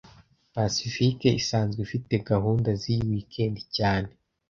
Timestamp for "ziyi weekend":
2.81-3.57